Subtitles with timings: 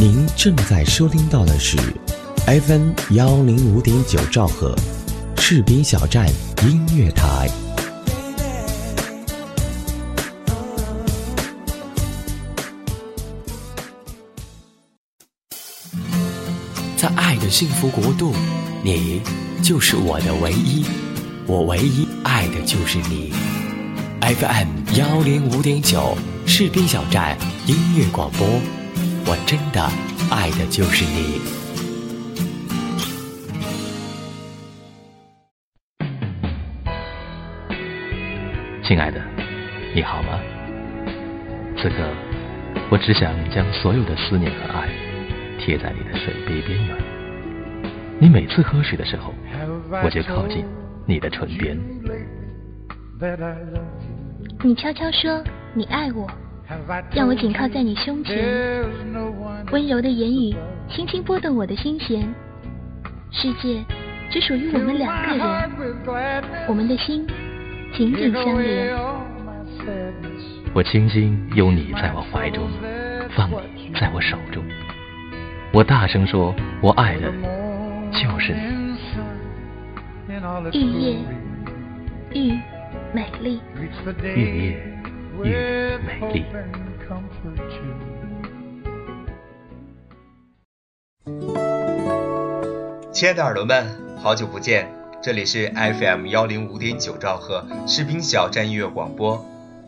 [0.00, 1.76] 您正在收听到的是
[2.46, 4.74] FM 幺零五点九兆赫，
[5.36, 6.26] 士兵小站
[6.62, 7.50] 音乐台。
[16.96, 18.32] 在爱的幸福国度，
[18.82, 19.20] 你
[19.62, 20.82] 就是我的唯一，
[21.46, 23.34] 我唯一爱的就是你。
[24.22, 27.36] FM 幺零五点九，士兵小站
[27.66, 28.48] 音乐广播。
[29.26, 29.82] 我真的
[30.30, 31.40] 爱的就是你，
[38.82, 39.20] 亲爱的，
[39.94, 40.40] 你好吗？
[41.76, 41.96] 此刻，
[42.90, 44.88] 我只想将所有的思念和爱
[45.58, 46.96] 贴在你的水杯边缘。
[48.18, 49.32] 你每次喝水的时候，
[50.04, 50.64] 我就靠近
[51.06, 51.78] 你的唇边。
[54.62, 55.42] 你悄悄说
[55.74, 56.28] 你爱我。
[57.12, 58.84] 让我紧靠在你胸前，
[59.72, 60.54] 温柔的言语
[60.88, 62.22] 轻轻拨动我的心弦。
[63.32, 63.84] 世界
[64.30, 65.70] 只属于我们两个人，
[66.68, 67.26] 我们的心
[67.92, 68.96] 紧紧相连。
[70.72, 72.68] 我轻轻拥你在我怀中，
[73.30, 74.62] 放你在我手中。
[75.72, 77.32] 我大声说，我爱的
[78.12, 78.60] 就是你。
[80.72, 81.16] 玉叶，
[82.34, 82.58] 玉
[83.12, 83.60] 美丽。
[84.22, 84.89] 玉叶。
[85.38, 86.44] 越美丽。
[93.12, 93.86] 亲爱的耳朵们，
[94.18, 94.88] 好久不见！
[95.22, 99.44] 这里是 FM 幺零五点九兆赫士兵小站音乐广播，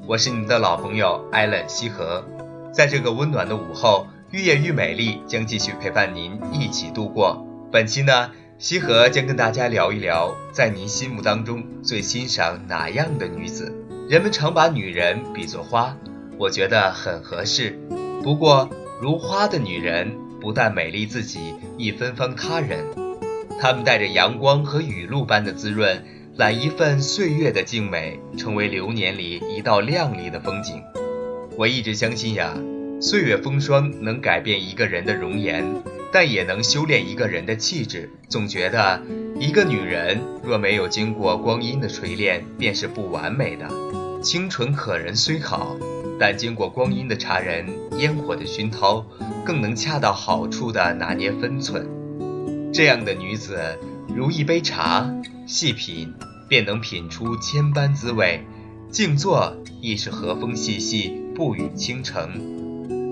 [0.06, 2.24] 我是你们的老朋友艾伦西河。
[2.72, 7.46] 在这个温暖的午后，愈夜愈美丽将继续陪伴您一起度过。
[7.70, 13.74] 本期呢，西河将跟大家聊一聊，在您心目当中最欣赏哪样的女子？
[14.08, 15.96] 人们常把女人比作花，
[16.36, 17.78] 我觉得很合适。
[18.22, 18.68] 不过，
[19.00, 22.84] 如花的女人不但美丽自己，亦芬芳他人。
[23.60, 26.04] 她们带着阳光和雨露般的滋润，
[26.36, 30.82] 揽一份岁月的静美，成为流年里一道亮丽的风景。
[31.56, 32.54] 我一直相信呀，
[33.00, 35.64] 岁月风霜能改变一个人的容颜，
[36.12, 38.10] 但也能修炼一个人的气质。
[38.28, 39.00] 总觉得，
[39.38, 43.68] 一个女人若没有经过光阴的锤炼，便是不完美的。
[44.22, 45.76] 清纯可人虽好，
[46.18, 47.66] 但经过光阴的茶人、
[47.98, 49.04] 烟火的熏陶，
[49.44, 51.84] 更能恰到好处地拿捏分寸。
[52.72, 53.58] 这样的女子，
[54.06, 55.12] 如一杯茶，
[55.44, 56.14] 细品
[56.48, 58.38] 便能品出千般滋味；
[58.90, 62.30] 静坐亦是和风细细，不语倾城。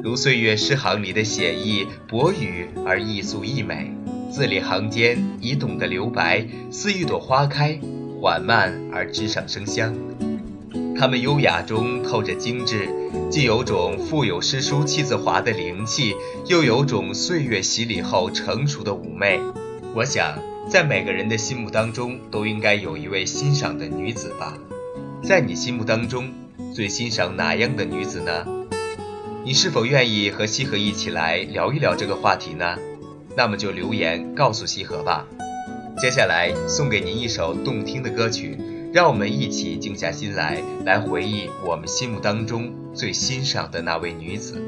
[0.05, 3.93] 如岁月诗行里的写意，薄语而易素易美，
[4.31, 7.81] 字里行间已懂得留白，似一朵花开，
[8.23, 9.93] 缓慢而枝上生香。
[10.99, 12.89] 她们优雅中透着精致，
[13.31, 16.15] 既有种富有诗书气自华的灵气，
[16.47, 19.41] 又有种岁月洗礼后成熟的妩媚。
[19.95, 24.57] 我想，在每个人的心目当中，都应该有一位欣赏的女子吧。
[25.23, 26.31] 在你心目当中，
[26.75, 28.47] 最欣赏哪样的女子呢？
[29.43, 32.77] 你是否愿意和西河一起来聊一聊这个话题呢？
[33.37, 35.27] 那么就留言告诉西河吧。
[36.01, 38.59] 接下来送给您一首动听的歌曲。
[38.93, 44.61] 让我们一起静下心来，来回忆我们心目当中最欣赏的那位女子。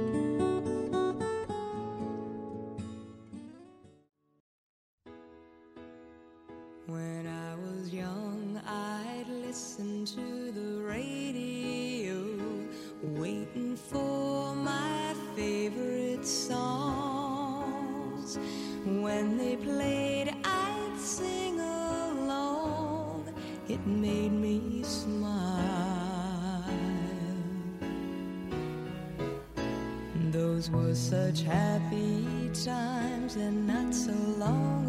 [30.30, 34.86] Those were such happy times and not so long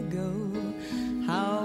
[0.00, 0.50] ago.
[1.24, 1.61] How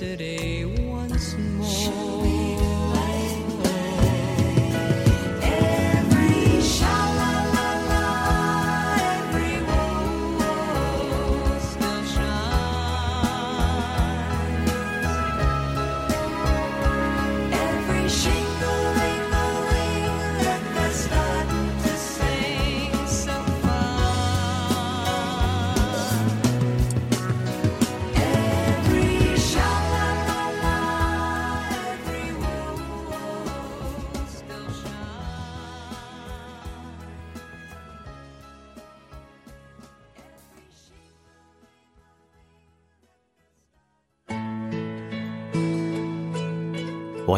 [0.00, 0.69] yesterday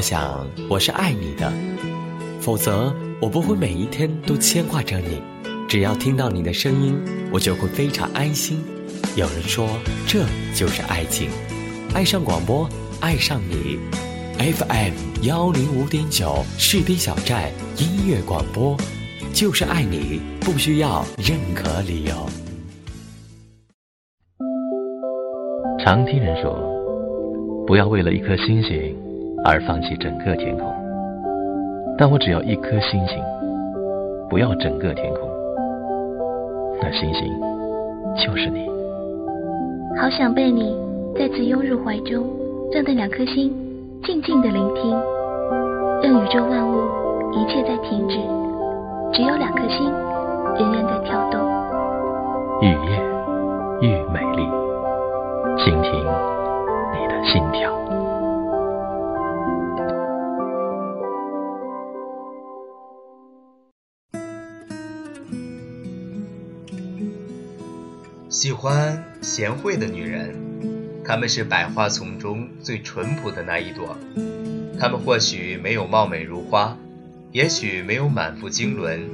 [0.03, 1.51] 想我是爱你的，
[2.41, 5.23] 否则我不会每一天都牵挂着你。
[5.69, 6.99] 只要听到你的声音，
[7.33, 8.63] 我就会非常安心。
[9.17, 9.69] 有人说
[10.07, 11.31] 这就是爱情，
[11.95, 12.69] 爱上广播，
[13.01, 13.79] 爱上你。
[14.39, 18.77] FM 幺零五点九士兵小站音乐广播，
[19.33, 22.13] 就是爱你，不需要任何理由。
[25.85, 26.59] 常听人说，
[27.67, 28.97] 不要为了一颗星星
[29.45, 30.73] 而放弃整个天空。
[31.99, 33.23] 但我只要一颗星星，
[34.29, 35.29] 不要整个天空。
[36.81, 37.29] 那星星
[38.17, 38.69] 就是你。
[40.01, 40.77] 好想被你
[41.17, 42.25] 再次拥入怀中，
[42.73, 43.53] 让那两颗心
[44.03, 44.91] 静静的聆听，
[46.03, 46.83] 让宇宙万物
[47.33, 48.19] 一切在停止，
[49.13, 49.93] 只有两颗心
[50.59, 51.41] 仍然在跳动。
[52.63, 53.03] 愈夜
[53.81, 54.49] 愈美丽，
[55.59, 57.71] 倾听你的心跳。
[68.43, 70.35] 喜欢贤惠的女人，
[71.05, 73.97] 她们是百花丛中最淳朴的那一朵。
[74.81, 76.77] 她们或许没有貌美如花，
[77.31, 79.09] 也许没有满腹经纶，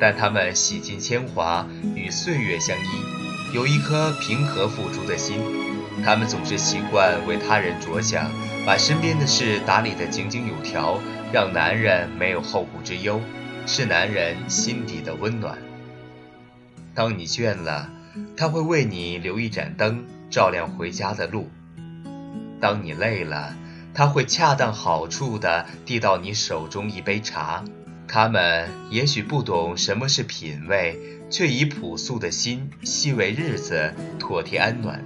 [0.00, 5.38] 但她们洗尽铅华，与岁月相依，有一颗平和付出的心。
[6.02, 8.32] 她们总是习惯为他人着想，
[8.66, 11.00] 把身边的事打理得井井有条，
[11.32, 13.20] 让男人没有后顾之忧，
[13.64, 15.56] 是男人心底的温暖。
[16.96, 17.88] 当你倦了，
[18.36, 21.48] 他会为你留一盏灯，照亮回家的路。
[22.60, 23.56] 当你累了，
[23.94, 27.64] 他会恰当好处地递到你手中一杯茶。
[28.06, 30.98] 他们也许不懂什么是品味，
[31.30, 35.02] 却以朴素的心细味日子，妥帖安暖。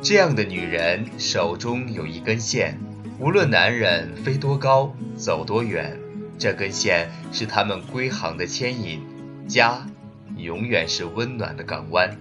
[0.00, 2.78] 这样的女人手中有一根线，
[3.18, 5.98] 无论男人飞多高，走多远，
[6.38, 9.02] 这根线是他们归航的牵引。
[9.46, 9.86] 家，
[10.36, 12.16] 永远是温暖的港湾。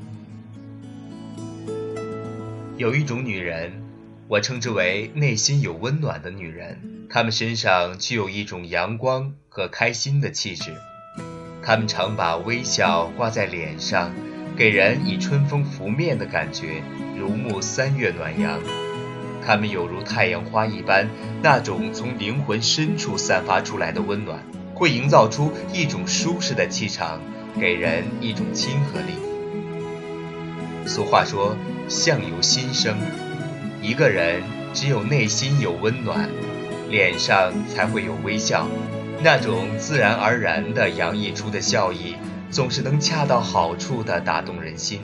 [2.78, 3.82] 有一种女人，
[4.28, 6.80] 我称之为内心有温暖的女人，
[7.10, 10.76] 她们身上具有一种阳光和开心的气质，
[11.64, 14.12] 她们常把微笑挂在脸上，
[14.56, 16.84] 给人以春风拂面的感觉，
[17.18, 18.60] 如沐三月暖阳。
[19.44, 21.10] 她们有如太阳花一般，
[21.42, 24.44] 那种从灵魂深处散发出来的温暖，
[24.76, 27.20] 会营造出一种舒适的气场，
[27.60, 29.14] 给人一种亲和力。
[30.86, 31.58] 俗话说
[31.88, 32.96] ：“相由心生。”
[33.82, 34.42] 一个人
[34.74, 36.30] 只有内心有温暖，
[36.90, 38.68] 脸上才会有微笑，
[39.22, 42.16] 那种自然而然的洋溢出的笑意，
[42.50, 45.00] 总是能恰到好处的打动人心，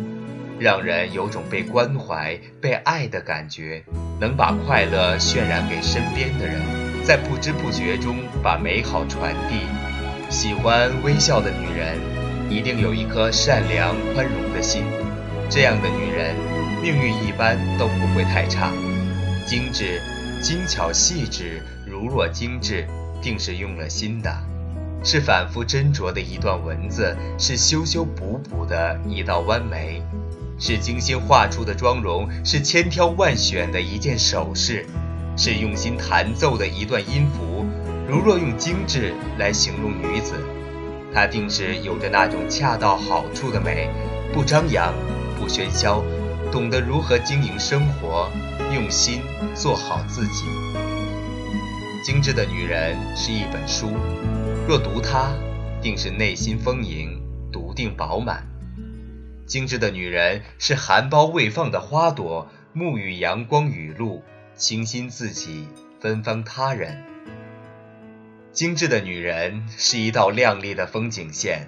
[0.59, 3.83] 让人有种被关怀、被爱的感觉，
[4.19, 6.59] 能把快乐渲染给身边的人，
[7.05, 9.59] 在不知不觉中把美好传递。
[10.29, 11.97] 喜欢微笑的女人，
[12.49, 14.83] 一定有一颗善良宽容的心，
[15.49, 16.52] 这样的女人。
[16.83, 18.69] 命运一般都不会太差，
[19.45, 20.01] 精致、
[20.41, 22.85] 精巧、细致，如若精致，
[23.21, 24.29] 定是用了心的，
[25.01, 30.03] 是反复斟酌的一段文字，是修修补补的一道弯眉，
[30.59, 34.85] 是精心画出的妆容，是千挑万选的一件首饰，
[35.37, 37.65] 是用心弹奏的一段音符。
[38.09, 40.33] 如若用精致来形容女子，
[41.13, 43.87] 她定是有着那种恰到好处的美，
[44.33, 44.93] 不张扬，
[45.39, 46.03] 不喧嚣。
[46.53, 48.29] 懂得如何经营生活，
[48.71, 49.23] 用心
[49.55, 50.45] 做好自己。
[52.05, 53.89] 精致的女人是一本书，
[54.67, 55.33] 若读它，
[55.81, 57.19] 定是内心丰盈、
[57.51, 58.47] 笃定饱满。
[59.47, 64.21] 精致的女人是含苞未放的花朵，沐浴阳光雨露，
[64.55, 65.67] 清新自己，
[65.99, 67.03] 芬芳他人。
[68.51, 71.67] 精致的女人是一道亮丽的风景线，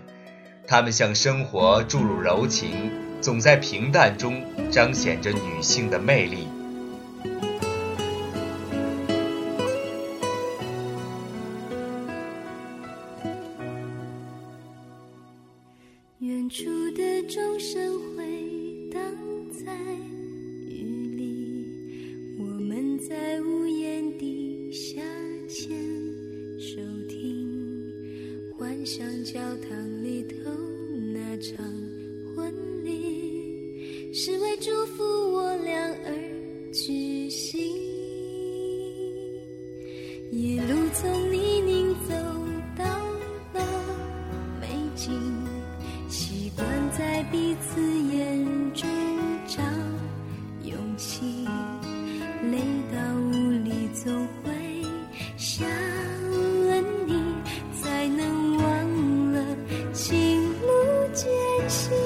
[0.67, 2.91] 她们向生活注入柔情。
[3.25, 4.39] 总在平淡中
[4.69, 6.47] 彰显着女性的魅力。
[61.15, 61.29] 艰
[61.69, 62.04] 辛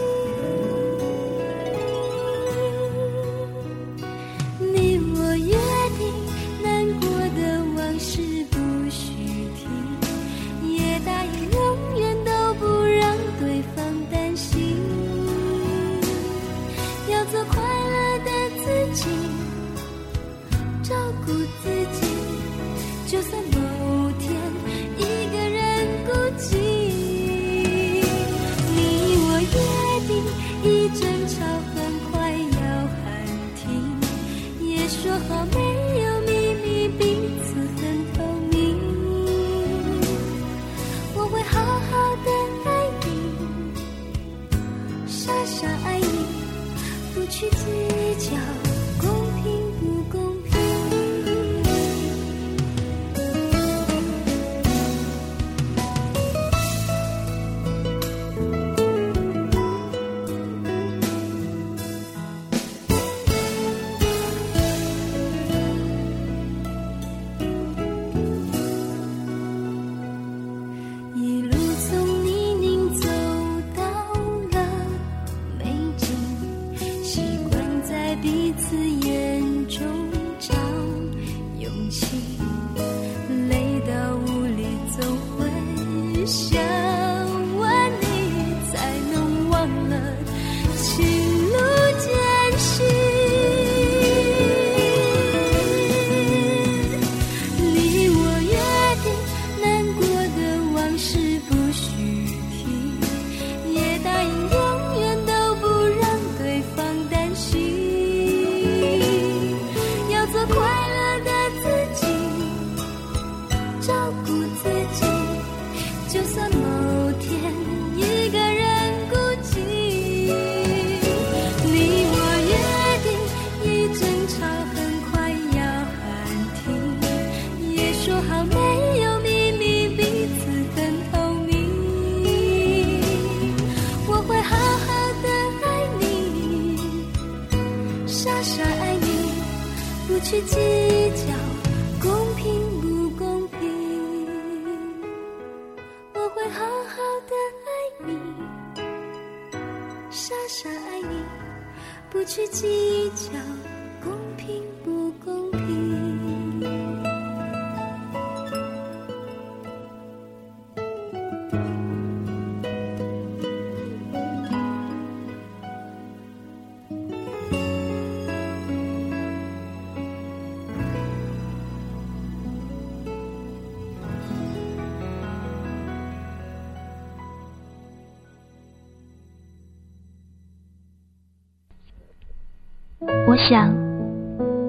[183.47, 183.73] 想，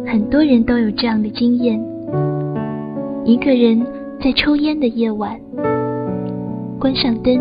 [0.07, 1.79] 很多人都有这样的经验：
[3.25, 3.85] 一个人
[4.23, 5.39] 在抽烟的夜晚，
[6.79, 7.41] 关上灯，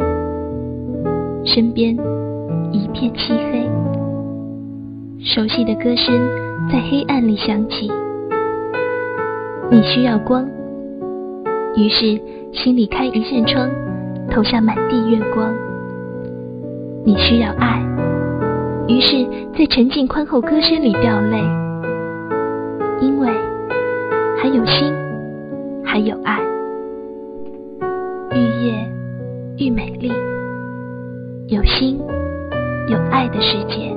[1.45, 1.95] 身边
[2.71, 3.69] 一片漆黑，
[5.19, 6.19] 熟悉的歌声
[6.71, 7.89] 在黑暗里响起。
[9.71, 10.45] 你需要光，
[11.75, 12.19] 于是
[12.51, 13.69] 心里开一扇窗，
[14.31, 15.53] 投下满地月光。
[17.05, 17.79] 你需要爱。
[18.89, 19.23] 于是，
[19.55, 21.37] 在沉静宽厚歌声里掉泪，
[22.99, 23.29] 因为
[24.41, 24.91] 还有心，
[25.85, 26.39] 还有爱。
[28.31, 28.91] 愈夜
[29.59, 30.11] 愈美丽，
[31.49, 31.99] 有心
[32.87, 33.95] 有爱的世界。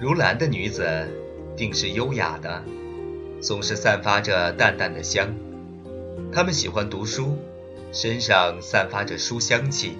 [0.00, 0.84] 如兰的女子，
[1.56, 2.60] 定是优雅的，
[3.40, 5.28] 总是散发着淡淡的香。
[6.32, 7.38] 她们喜欢读书。
[7.92, 9.96] 身上散发着书香气，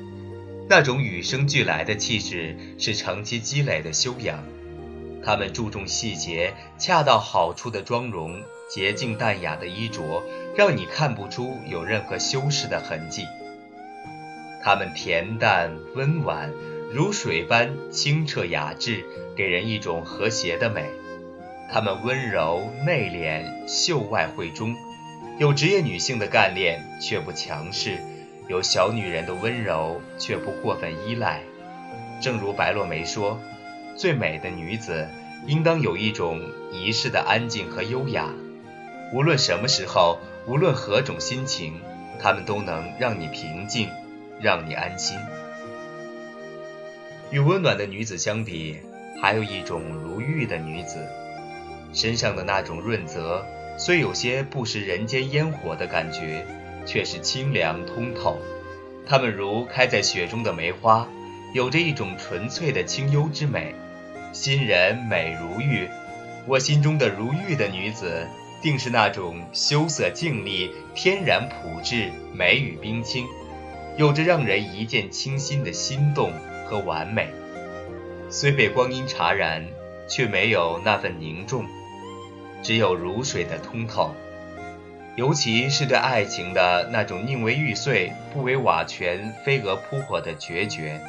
[0.68, 4.44] 那种与生俱来的气质是长期积累的修养。
[5.24, 8.40] 他们注重细节，恰到好处的妆容，
[8.70, 10.22] 洁净淡雅的衣着，
[10.56, 13.24] 让你看不出有任何修饰的痕迹。
[14.62, 16.52] 他们恬淡温婉，
[16.92, 19.04] 如水般清澈雅致，
[19.36, 20.84] 给人一种和谐的美。
[21.72, 24.76] 他们温柔内敛，秀外慧中。
[25.38, 27.98] 有职业女性的干练，却不强势；
[28.48, 31.42] 有小女人的温柔，却不过分依赖。
[32.22, 33.38] 正如白落梅说
[33.98, 35.06] ：“最美的女子，
[35.46, 36.40] 应当有一种
[36.72, 38.32] 仪式的安静和优雅。
[39.12, 41.82] 无论什么时候，无论何种心情，
[42.18, 43.90] 她们都能让你平静，
[44.40, 45.18] 让你安心。”
[47.30, 48.78] 与温暖的女子相比，
[49.20, 51.06] 还有一种如玉的女子，
[51.92, 53.44] 身上的那种润泽。
[53.78, 56.46] 虽有些不食人间烟火的感觉，
[56.86, 58.38] 却是清凉通透。
[59.06, 61.06] 它们如开在雪中的梅花，
[61.52, 63.74] 有着一种纯粹的清幽之美。
[64.32, 65.88] 新人美如玉，
[66.46, 68.26] 我心中的如玉的女子，
[68.62, 73.26] 定是那种羞涩静丽、天然朴质、美与冰清，
[73.96, 76.32] 有着让人一见倾心的心动
[76.66, 77.28] 和完美。
[78.28, 79.64] 虽被光阴茶染，
[80.08, 81.64] 却没有那份凝重。
[82.66, 84.12] 只有如水的通透，
[85.14, 91.00] 尤其是对爱情的那种宁为玉碎不为瓦全、飞蛾扑火的决绝，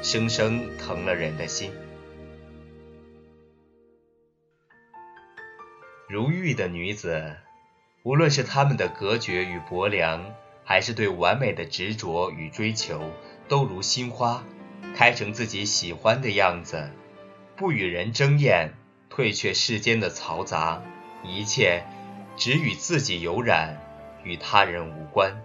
[0.00, 1.70] 生生疼了人的心。
[6.08, 7.36] 如玉的女子，
[8.02, 10.24] 无论是她们的隔绝与薄凉，
[10.64, 13.12] 还是对完美的执着与追求，
[13.46, 14.42] 都如新花，
[14.96, 16.88] 开成自己喜欢的样子，
[17.58, 18.72] 不与人争艳。
[19.08, 20.82] 退却世间的嘈杂，
[21.24, 21.84] 一切
[22.36, 23.80] 只与自己有染，
[24.24, 25.42] 与他人无关。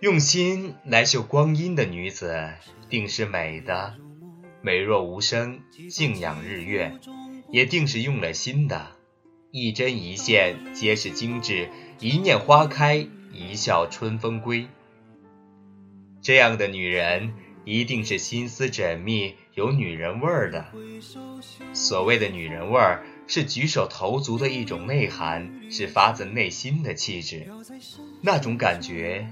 [0.00, 2.52] 用心来绣光阴的女子，
[2.90, 3.94] 定是美的；
[4.60, 6.98] 美若无声，静养日月，
[7.50, 8.88] 也定是用了心的。
[9.50, 14.68] 一针一线皆是精致，一念花开，一笑春风归。
[16.20, 17.32] 这样的女人，
[17.64, 19.34] 一定是心思缜密。
[19.56, 20.66] 有女人味儿的，
[21.72, 27.46] 所谓的女人味儿，是举手投足的一种内涵，是发自内心的气质。
[28.20, 29.26] 那种感觉，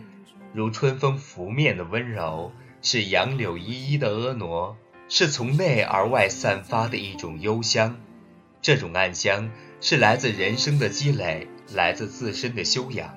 [0.55, 4.75] 如春风拂面的温柔，是杨柳依依的婀娜，
[5.11, 8.01] 是从内而外散发的一种幽香。
[8.63, 9.51] 这种暗香，
[9.83, 13.15] 是来自人生的积累，来自自身的修养。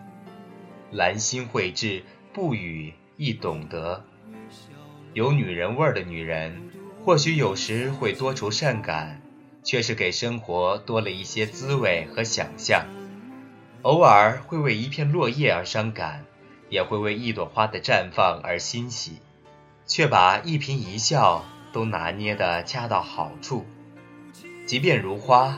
[0.92, 4.04] 兰心蕙质，不语亦懂得。
[5.14, 6.64] 有女人味儿的女人。
[7.08, 9.22] 或许有时会多愁善感，
[9.64, 12.86] 却是给生活多了一些滋味和想象。
[13.84, 16.26] 偶尔会为一片落叶而伤感，
[16.68, 19.22] 也会为一朵花的绽放而欣喜，
[19.86, 23.66] 却把一颦一笑都拿捏得恰到好处。
[24.66, 25.58] 即便如花，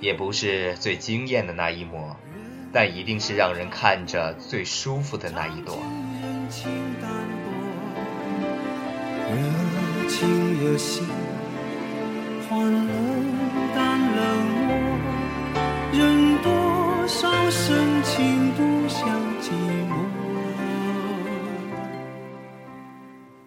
[0.00, 2.16] 也不是最惊艳的那一抹，
[2.72, 5.76] 但一定是让人看着最舒服的那一朵。
[10.16, 10.28] 情
[10.62, 11.02] 也熄，
[12.48, 12.78] 欢了
[13.74, 14.16] 淡冷
[14.64, 14.70] 漠，
[15.92, 15.98] 任
[16.40, 16.48] 多
[17.08, 18.96] 少深情独向
[19.42, 19.50] 寂
[19.90, 19.92] 寞。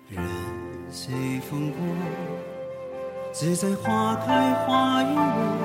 [0.10, 0.20] 人
[0.92, 1.16] 随
[1.50, 1.80] 风过，
[3.32, 5.64] 自在花开花又落，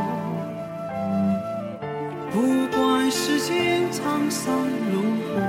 [2.31, 2.35] 不
[2.77, 4.55] 管世间沧桑
[4.93, 5.03] 如
[5.35, 5.41] 何。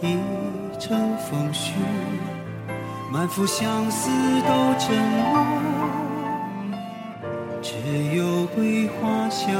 [0.00, 0.37] 一。
[0.78, 1.72] 成风絮，
[3.12, 4.08] 满腹相思
[4.42, 5.44] 都沉默，
[7.60, 7.74] 只
[8.16, 9.52] 有桂花香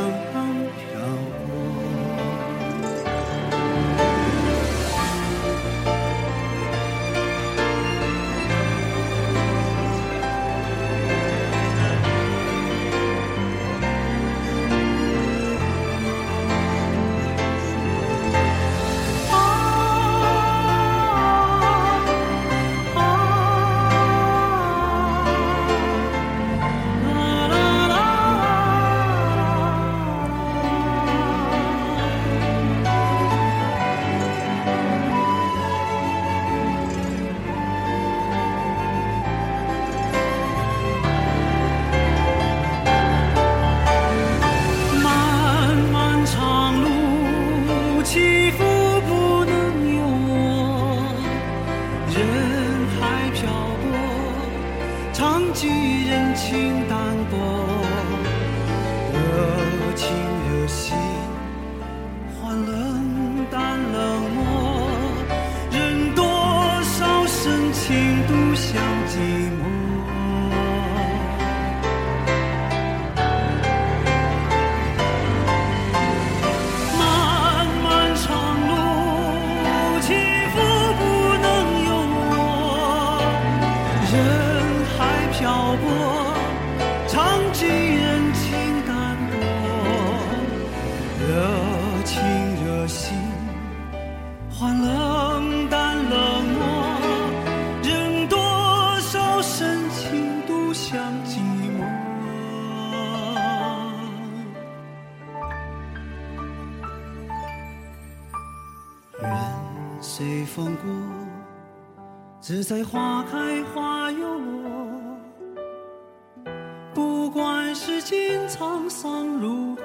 [118.59, 119.85] 沧桑如何，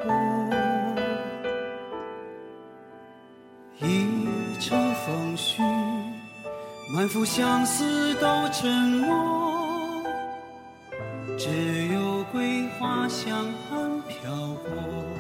[3.80, 4.08] 一
[4.60, 5.62] 城风絮，
[6.92, 10.04] 满腹相思都沉默。
[11.38, 13.46] 只有桂花香
[14.08, 14.32] 飘
[14.66, 15.13] 过。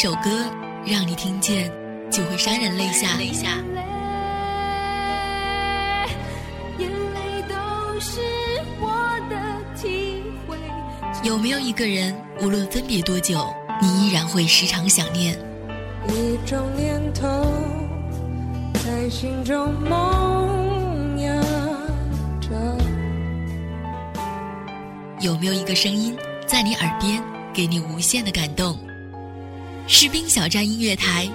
[0.00, 0.30] 首歌
[0.86, 1.68] 让你听见
[2.08, 3.16] 就会潸然泪下？
[3.18, 3.48] 泪下。
[6.78, 8.20] 眼泪都是
[8.78, 9.36] 我的
[9.74, 10.56] 体会。
[11.24, 15.36] 有没有一个人，无论分别多久，你依然会时常想念？
[16.06, 17.52] 一种念头
[18.74, 21.42] 在心中萌芽
[22.40, 22.50] 着。
[25.20, 27.20] 有没有一个声音在你耳边，
[27.52, 28.78] 给你无限的感动？
[29.90, 31.26] 士兵小站音乐台，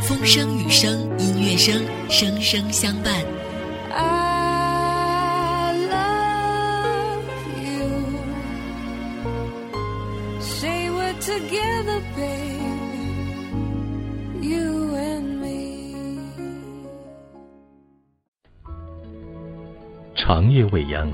[0.00, 3.22] 风声雨声音乐声，声声相伴。
[3.92, 7.20] I love
[7.62, 7.90] you.
[10.40, 13.12] Say we're together, baby.
[14.40, 15.94] You and me.
[20.16, 21.12] 长夜未央，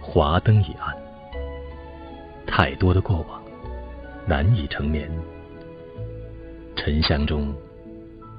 [0.00, 0.96] 华灯已暗，
[2.46, 3.42] 太多的过往
[4.28, 5.10] 难以成眠。
[6.84, 7.50] 沉香中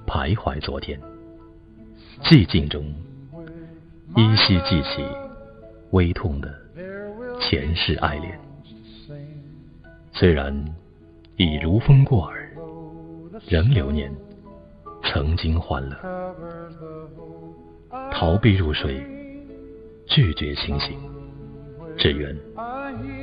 [0.06, 1.02] 徘徊昨天，
[2.22, 2.86] 寂静中
[4.16, 5.04] 依稀记起
[5.90, 6.54] 微痛的
[7.42, 8.40] 前世爱恋。
[10.12, 10.54] 虽然
[11.38, 12.48] 已如风过耳，
[13.48, 14.14] 仍留念
[15.02, 15.98] 曾经欢乐。
[18.12, 19.04] 逃避入睡，
[20.06, 21.00] 拒绝清醒，
[21.98, 22.38] 只愿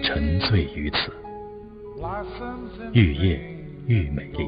[0.02, 1.12] 沉醉于此。
[2.92, 3.40] 愈夜
[3.86, 4.44] 愈美丽，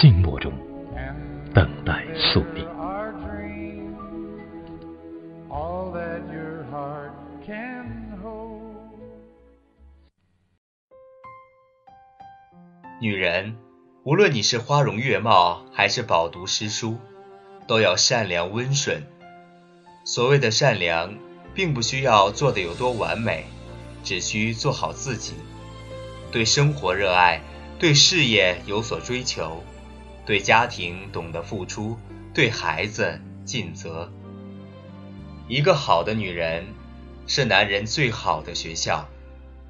[0.00, 0.50] 静默中
[1.52, 2.66] 等待宿命。
[5.50, 7.10] all that your heart
[7.44, 8.96] can hold.
[12.98, 13.58] 女人，
[14.04, 16.96] 无论你是花容月貌还是饱读诗书，
[17.66, 19.02] 都要善良温顺。
[20.06, 21.14] 所谓的善良，
[21.52, 23.44] 并不需要做得有多完美，
[24.02, 25.34] 只需做好自己。
[26.32, 27.42] 对生活热爱，
[27.78, 29.62] 对事业有所追求，
[30.30, 31.98] 对家庭懂得付出，
[32.32, 34.12] 对孩子尽责。
[35.48, 36.66] 一个好的女人，
[37.26, 39.08] 是男人最好的学校。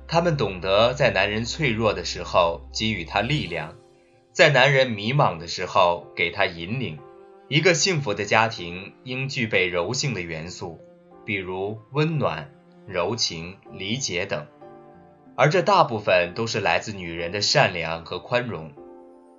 [0.06, 3.74] 他们懂得在男人脆弱的时候给予他力量，
[4.32, 6.98] 在男人迷茫的时候给他引领。
[7.48, 10.78] 一个幸福的家庭应具备柔性的元素，
[11.24, 12.50] 比如温暖、
[12.86, 14.46] 柔情、理解等，
[15.36, 18.70] 而这大部分都是来自女人的善良和宽容。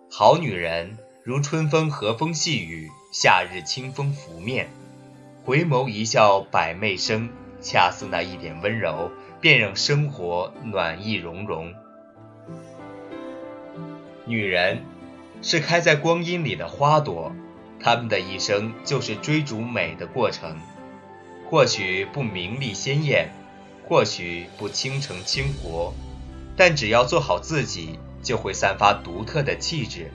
[0.10, 4.69] 好女人如春风和风细雨，夏日清风拂面，
[5.43, 7.29] 回眸一笑百媚生，
[7.62, 9.12] 恰似那一点温柔。
[9.41, 11.73] 便让生活暖意融融。
[14.25, 14.84] 女人
[15.41, 17.31] 是开在光阴里的花朵，
[17.79, 20.60] 她们的一生就是追逐美的过程。
[21.49, 23.31] 或许不名利鲜艳，
[23.89, 25.91] 或许不倾城倾国，
[26.55, 30.12] 但只要做好自己，就会散发独特的气质。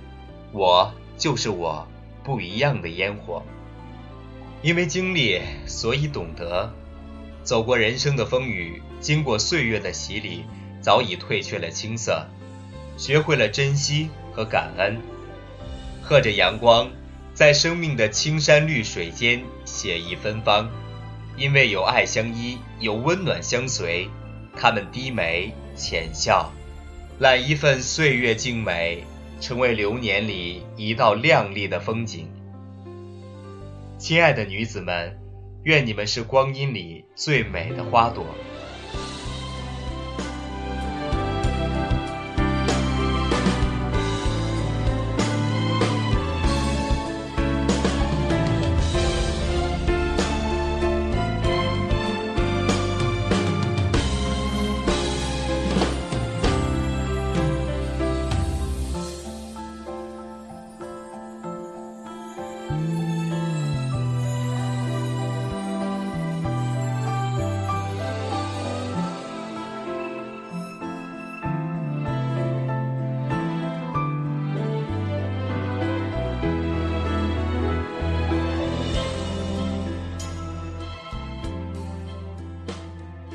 [0.52, 1.86] 我就是我，
[2.24, 3.42] 不一样的烟火。
[4.62, 6.72] 因为经历，所以懂得。
[7.42, 10.44] 走过人生的风雨，经过岁月的洗礼，
[10.80, 12.26] 早已褪去了青涩，
[12.96, 14.98] 学会了珍惜和感恩。
[16.02, 16.90] 和着阳光，
[17.34, 20.68] 在生命的青山绿水间写意芬芳。
[21.36, 24.08] 因为有爱相依，有温暖相随，
[24.56, 26.50] 他们低眉浅笑，
[27.18, 29.04] 揽一份岁月静美，
[29.40, 32.28] 成为流年里一道亮丽的风景。
[33.98, 35.26] 亲爱的女子们。
[35.66, 38.24] 愿你们是光阴里最美的花朵。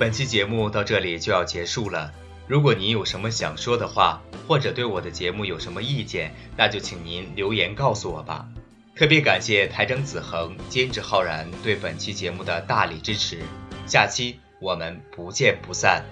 [0.02, 2.12] 本期节目到这里就要结束了。
[2.48, 8.48] 如果您有什么想说的话，或者对我的节目有什么意见，那就请您留言告诉我吧。
[8.96, 13.44] 特别感谢台长子恒、监制浩然对本期节目的大力支持。
[13.86, 16.04] 下期我们不见不散。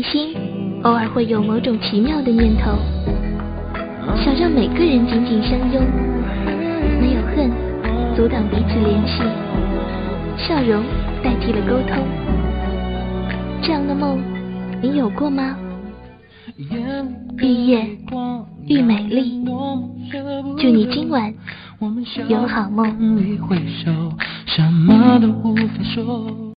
[0.00, 0.34] 内心
[0.82, 2.72] 偶尔会有某种奇妙的念头，
[4.24, 5.84] 想让每个人紧紧相拥，
[6.98, 7.50] 没有恨
[8.16, 9.22] 阻挡彼此联系，
[10.38, 10.82] 笑容
[11.22, 12.02] 代替了沟通。
[13.60, 14.18] 这样的梦，
[14.80, 15.54] 你有过吗？
[17.36, 17.86] 愈夜
[18.68, 19.44] 愈美丽，
[20.56, 21.30] 祝你今晚
[22.26, 22.90] 有好梦。